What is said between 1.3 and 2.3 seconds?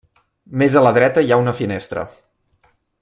ha una finestra.